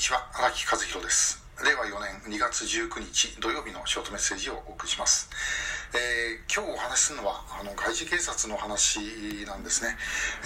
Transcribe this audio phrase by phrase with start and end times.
[0.00, 1.44] にちは荒木和弘です。
[1.62, 5.28] 令和4年2月19日土曜日のショートメッセージをお送りします、
[5.92, 9.00] えー、今日お話しするのはあの外事警察の話
[9.44, 9.96] なんですね、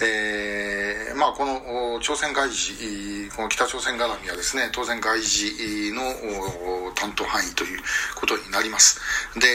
[0.01, 6.01] えー、まあこの朝鮮外事この北朝鮮絡みはですね当然外事の
[6.95, 7.79] 担当範囲という
[8.15, 8.97] ことになります。
[9.37, 9.45] で、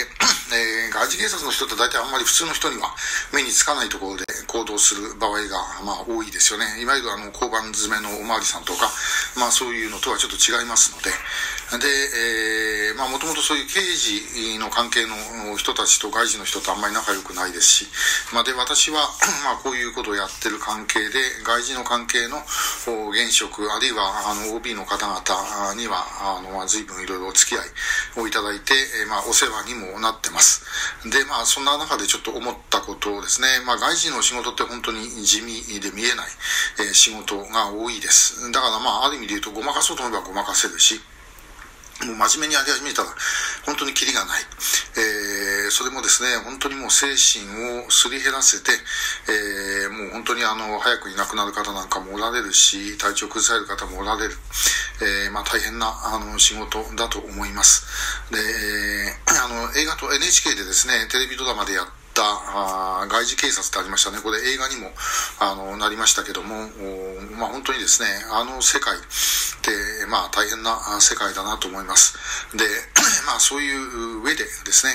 [0.54, 2.94] えー、外事警察の人って大体あんまり普通の人には
[3.34, 6.66] 目につかないところで行動する場合がまあ多いですよね。
[6.78, 8.86] いわゆるあの交番詰めのおまわりさんとか
[9.34, 11.10] まあそういうのとはちょっと違いますので。
[11.70, 11.86] で、
[12.90, 17.86] えー、まあもともとそういう刑事の関係の人たちたちと外事の人とあんまり仲良くないですし、
[18.34, 19.00] まあで私は、
[19.44, 22.36] まあこういうことをやってる関係で、外事の関係の
[23.10, 26.04] 現職、あるいはあの OB の方々には、
[26.36, 30.62] あの、まあ随分いろいろお付き合いをいただいて、え、まあお世話にもなってます。
[31.08, 36.28] で、まあそんな中でちょっと思ったことをですね、まあ外事の仕事って本当に地味で見えない、
[36.90, 38.52] え、仕事が多いです。
[38.52, 41.00] だからまあある意味で言うとごまかそうと思えばごまかせるし、
[42.06, 43.08] もう真面目にやり始めたら、
[43.66, 44.40] 本当にキリがない。
[44.96, 45.00] えー、
[45.70, 47.46] それもですね、本当にもう精神
[47.80, 48.72] をすり減らせて、
[49.28, 54.34] えー、もう本当にあの、早くいなくなる方なんかもおられるし、体調崩される方もおられる。
[55.02, 57.86] えー、まあ大変な、あの、仕事だと思います。
[58.30, 58.38] で、
[59.26, 64.18] あの、映画と NHK でですね、テレビドラマでやって、あ外事警察ってありましたね。
[64.22, 64.90] これ映画にも
[65.38, 66.68] あのなりましたけども、
[67.38, 69.00] まあ、本当にですね、あの世界っ
[69.62, 69.70] て
[70.08, 72.18] まあ大変な世界だなと思います。
[72.56, 72.64] で、
[73.26, 74.92] まあそういう上でですね、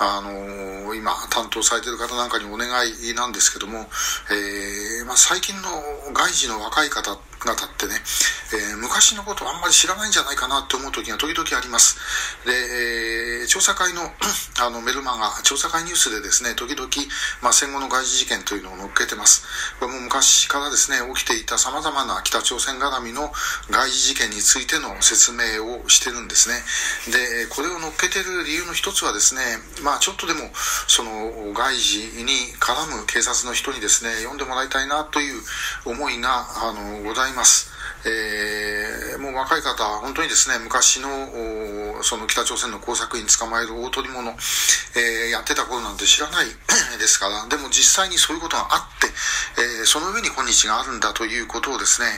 [0.00, 3.86] あの今担当されている方なんかにお願いなんですけども、
[4.30, 5.68] えー、まあ最近の
[6.12, 7.94] 外事の若い方方ってね、
[8.52, 11.96] えー、昔のことあんまり知らないんじゃないかなって思う時が時々あります。
[12.46, 14.02] で、えー、調査会の
[14.62, 16.88] あのメルマガ、調査会ニュースでですね、時々、
[17.42, 19.44] まあ、戦後の外事事件というのを載っけてます。
[19.80, 23.32] これも昔からですね、起きていた様々な北朝鮮絡みの
[23.70, 26.54] 外事事件についての説明をしてるんですね。
[27.12, 29.42] で、これを載っけてる理由の一つはですね、
[29.82, 30.50] まあちょっとでも、
[30.86, 35.42] その外事に絡む警察の人にですね、読んでもらいたいなという
[35.84, 37.33] 思いが、あの、ございます。
[37.34, 37.74] います。
[38.06, 41.08] えー、もう若い方、本当にですね、昔の、
[42.02, 46.46] その北朝鮮の工作員捕まえる大捕り物、えー、やってた頃なんて知らない
[47.04, 49.12] ですから、でも実際にそういうことがあって、
[49.60, 52.08] えー、その上に今日があるんだということをですね、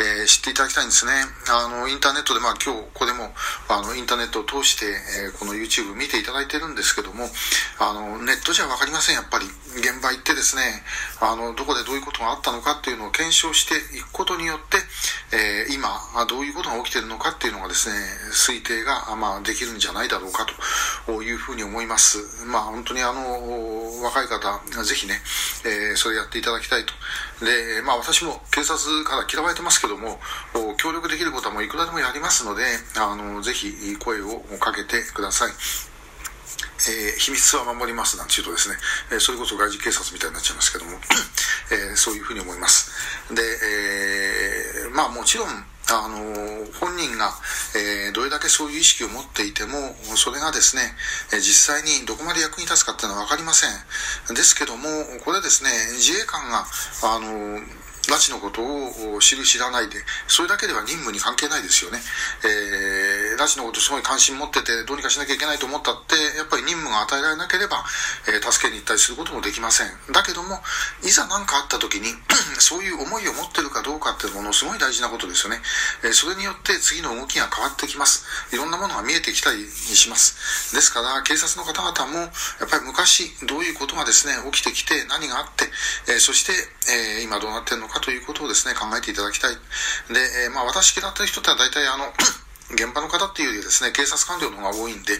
[0.00, 1.12] えー、知っていただきたいんですね。
[1.52, 3.34] あの、インターネットで、まあ今日、これも、
[3.68, 7.28] あの、インターネットを通して、えー、この YouTube 見ていただいてるんですけども、
[7.78, 9.46] あの、ネットじゃわかりません、やっぱり。
[9.70, 10.82] 現場行ってですね、
[11.20, 14.78] あの、どこでどういうことがあったのかっていうのを検証していくことによって、
[15.36, 15.88] えー、今、
[16.26, 17.94] どういうことが起きてるのかっていうのがですね、
[18.32, 20.54] 推定が、まあ、できるんじゃないだろうかと
[21.08, 22.44] いうふうに思います。
[22.46, 25.20] まあ、本当にあの、若い方、ぜひね、
[25.64, 26.92] えー、それやっていただきたいと。
[27.44, 30.20] で、まあ、私も警察から嫌われてますけども、
[30.76, 32.64] 協力できることはもういくらでもやりますので、
[32.96, 35.52] あの、ぜひ声をかけてください。
[36.88, 38.76] えー、秘密は守りますなんて言うとですね、
[39.12, 40.92] えー、それこそ外事警察みたいになっちゃいますけども、
[41.72, 42.90] えー、そういうふうに思います。
[43.34, 45.48] で、えー、まあもちろん、
[45.90, 46.18] あの、
[46.78, 47.34] 本人が、
[47.74, 50.82] えー、どれだけそういう意識を持っていても、それがですね、
[51.32, 54.34] 実際にどこまで役に立つかっていうのは分かりません。
[54.34, 54.88] ですけども、
[55.24, 56.64] これですね、自衛官が、
[57.02, 57.60] あの、
[58.08, 61.98] 拉致のことを知る知らないで、それだけでは任務に関係ないですよね。
[62.44, 67.84] えー、拉致のことすごい関心持ってて、どうにかしなきゃいけないと思ったって、やっぱり任務が与えられなければ、
[68.28, 69.90] えー、助けに行ったりすることもできません。
[70.12, 70.60] だけども、
[71.04, 72.08] いざ何かあった時に、
[72.58, 75.60] そういう思いを持ってるかどうかっていうものすごい大事なことですよね。
[76.02, 78.24] えー、それによって次の動きが変わってきます。
[78.52, 80.74] いろんなものが見えてきたりします。
[80.74, 85.70] ですから、警察の方々も、やっぱり昔、どういうことがですね、起きてきて、何があって、
[86.08, 86.52] えそして、
[86.88, 89.54] え今どうなってるのかかということをですね、考えていただきたい。
[89.54, 92.12] で、えー、まあ私嫌ってる人っては大体あの、
[92.70, 95.18] 現場の方っていうよりですね、警察官僚の方が多いんで、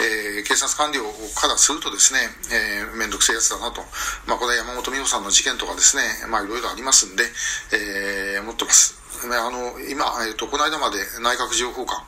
[0.00, 1.04] えー、警察官僚
[1.36, 3.82] からするとですね、えー、めんどくせえやつだなと。
[4.26, 7.24] まあこれは山本美穂さんの事件とかですね、まあいろいろありますんで、
[7.72, 8.96] えー、思ってます。
[9.28, 12.00] ねあの、今、えっ、ー、と、この間まで内閣情報官、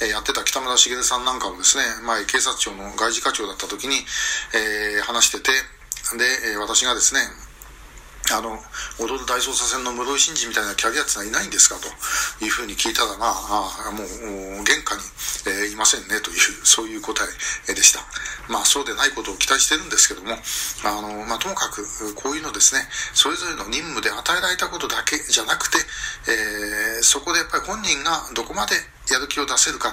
[0.00, 3.96] えー、やってた北村茂さんなんかもですね、前警察庁の外事課長だった時に、
[4.54, 5.50] えー、話してて、
[6.18, 7.20] で、私がですね、
[8.30, 8.56] あの、
[9.00, 11.88] 踊る大捜査線の室井慎二みたいなキャリアってのはいないんですかと
[12.44, 15.04] いうふうに聞いたら、まあ、あもう、玄関に、
[15.50, 17.18] えー、いませんねという、 そういう答
[17.68, 18.00] えでした。
[18.48, 20.38] まあ、そうでないことを期待してるんですけども、
[20.84, 25.78] あの、まあ、ともかく、こういうのですね、それぞれの任務で与えられたことだけじゃなくて、
[26.28, 28.76] えー、そこでやっぱり本人がどこまで
[29.10, 29.92] やる気を出せるか、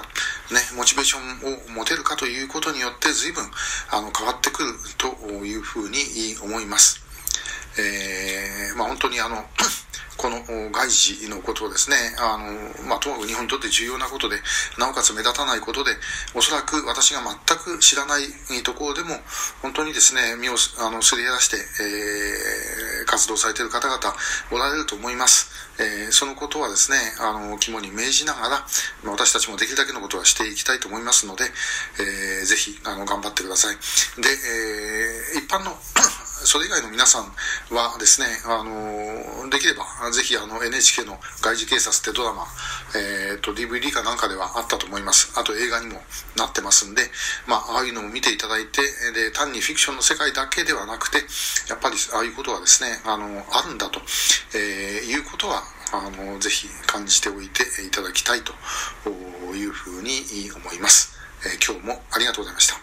[0.50, 3.50] ね、モチベーションを持てるかということによって、随分、
[3.90, 5.08] あの、変わってくると
[5.44, 7.09] いうふうに思います。
[7.78, 9.44] えー、まあ本当にあの、
[10.20, 10.36] この
[10.70, 12.44] 外事のことをですね、あの、
[12.86, 14.36] まあ、ともかく日本にとって重要なことで、
[14.76, 15.92] なおかつ目立たないことで、
[16.34, 19.16] おそらく私が全く知らないところでも、
[19.62, 23.98] 本当にですね、身をあのすり減らして、えー、活動されている方々
[24.52, 25.48] おられると思います。
[25.78, 28.66] えー、そのことはですね、あの、肝に銘じながら、
[29.04, 31.44] 私たちもできるだけのことはしていきたいと思いますので、
[31.98, 33.76] えー、ぜひ、あの、頑張ってください。
[34.20, 35.72] で、えー、一般の
[36.44, 37.24] それ以外の皆さん
[37.74, 42.46] はですね、あの、できれば、ぜひあの NHK の外事警察ってドラマ、
[42.94, 45.32] えっ、ー、と DVD かなんかではあったと思います。
[45.38, 46.00] あと映画にも
[46.36, 47.02] なってますんで、
[47.46, 48.82] まあ、ああいうのも見ていただいて、
[49.14, 51.18] で、単にフィクションの世界だけではなくて、
[51.68, 54.00] やっぱりああいうことはですね、あの、あるんだと、
[54.54, 58.52] えー、いうことは、あの、ぜひ感じておいていただきたいと
[59.54, 60.22] いうふうに
[60.54, 61.18] 思います。
[61.44, 62.76] えー、今日もありがとうございました。